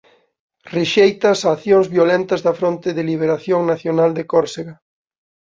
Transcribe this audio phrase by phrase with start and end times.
[0.75, 4.75] Rexeita as accións violentas da Fronte de Liberación Nacional de Córsega.